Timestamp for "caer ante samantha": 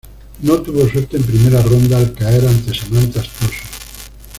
2.13-3.21